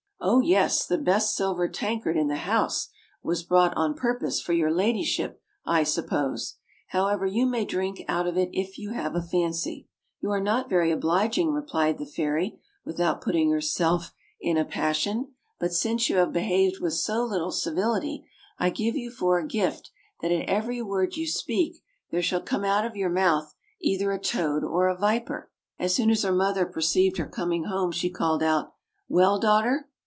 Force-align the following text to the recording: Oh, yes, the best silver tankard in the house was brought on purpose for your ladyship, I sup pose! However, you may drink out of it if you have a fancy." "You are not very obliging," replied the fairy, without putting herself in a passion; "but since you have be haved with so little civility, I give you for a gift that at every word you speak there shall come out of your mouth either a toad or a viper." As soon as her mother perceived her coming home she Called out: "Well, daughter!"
Oh, 0.23 0.39
yes, 0.39 0.85
the 0.85 0.99
best 0.99 1.35
silver 1.35 1.67
tankard 1.67 2.15
in 2.15 2.27
the 2.27 2.35
house 2.35 2.89
was 3.23 3.41
brought 3.41 3.75
on 3.75 3.95
purpose 3.95 4.39
for 4.39 4.53
your 4.53 4.71
ladyship, 4.71 5.41
I 5.65 5.81
sup 5.81 6.07
pose! 6.11 6.57
However, 6.89 7.25
you 7.25 7.47
may 7.47 7.65
drink 7.65 8.03
out 8.07 8.27
of 8.27 8.37
it 8.37 8.51
if 8.53 8.77
you 8.77 8.91
have 8.91 9.15
a 9.15 9.23
fancy." 9.23 9.87
"You 10.19 10.29
are 10.29 10.39
not 10.39 10.69
very 10.69 10.91
obliging," 10.91 11.51
replied 11.51 11.97
the 11.97 12.05
fairy, 12.05 12.59
without 12.85 13.21
putting 13.23 13.49
herself 13.49 14.11
in 14.39 14.57
a 14.57 14.63
passion; 14.63 15.31
"but 15.59 15.73
since 15.73 16.07
you 16.07 16.17
have 16.17 16.33
be 16.33 16.41
haved 16.41 16.79
with 16.79 16.93
so 16.93 17.23
little 17.25 17.49
civility, 17.51 18.23
I 18.59 18.69
give 18.69 18.95
you 18.95 19.09
for 19.09 19.39
a 19.39 19.47
gift 19.47 19.89
that 20.21 20.31
at 20.31 20.47
every 20.47 20.83
word 20.83 21.17
you 21.17 21.25
speak 21.25 21.81
there 22.11 22.21
shall 22.21 22.41
come 22.43 22.63
out 22.63 22.85
of 22.85 22.95
your 22.95 23.09
mouth 23.09 23.55
either 23.81 24.11
a 24.11 24.19
toad 24.19 24.63
or 24.63 24.87
a 24.87 24.95
viper." 24.95 25.49
As 25.79 25.95
soon 25.95 26.11
as 26.11 26.21
her 26.21 26.31
mother 26.31 26.67
perceived 26.67 27.17
her 27.17 27.27
coming 27.27 27.63
home 27.63 27.91
she 27.91 28.11
Called 28.11 28.43
out: 28.43 28.75
"Well, 29.09 29.39
daughter!" 29.39 29.87